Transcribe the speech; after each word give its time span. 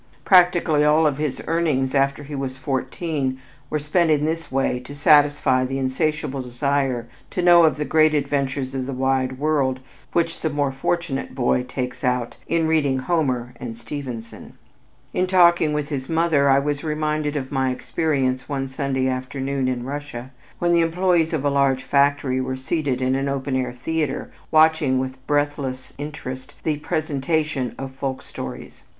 Practically 0.25 0.83
all 0.83 1.05
of 1.05 1.19
his 1.19 1.43
earnings 1.45 1.93
after 1.93 2.23
he 2.23 2.33
was 2.33 2.57
fourteen 2.57 3.39
were 3.69 3.77
spent 3.77 4.09
in 4.09 4.25
this 4.25 4.51
way 4.51 4.79
to 4.79 4.95
satisfy 4.95 5.63
the 5.63 5.77
insatiable 5.77 6.41
desire 6.41 7.07
to 7.29 7.43
know 7.43 7.65
of 7.65 7.77
the 7.77 7.85
great 7.85 8.15
adventures 8.15 8.73
of 8.73 8.87
the 8.87 8.93
wide 8.93 9.37
world 9.37 9.79
which 10.13 10.39
the 10.41 10.49
more 10.49 10.71
fortunate 10.71 11.35
boy 11.35 11.61
takes 11.61 12.03
out 12.03 12.35
in 12.47 12.65
reading 12.65 12.97
Homer 12.97 13.53
and 13.59 13.77
Stevenson. 13.77 14.53
In 15.13 15.27
talking 15.27 15.71
with 15.71 15.89
his 15.89 16.09
mother, 16.09 16.49
I 16.49 16.57
was 16.57 16.83
reminded 16.83 17.35
of 17.35 17.51
my 17.51 17.69
experience 17.69 18.49
one 18.49 18.67
Sunday 18.67 19.07
afternoon 19.07 19.67
in 19.67 19.83
Russia 19.83 20.31
when 20.57 20.73
the 20.73 20.81
employees 20.81 21.31
of 21.31 21.45
a 21.45 21.49
large 21.51 21.83
factory 21.83 22.41
were 22.41 22.55
seated 22.57 23.03
in 23.03 23.13
an 23.13 23.29
open 23.29 23.55
air 23.55 23.71
theater, 23.71 24.31
watching 24.49 24.97
with 24.97 25.27
breathless 25.27 25.93
interest 25.99 26.55
the 26.63 26.77
presentation 26.77 27.75
of 27.77 27.91
folk 27.93 28.23
stories. 28.23 28.81